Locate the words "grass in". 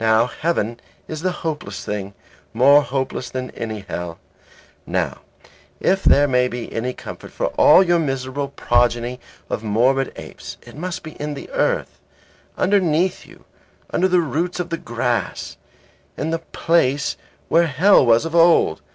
14.78-16.30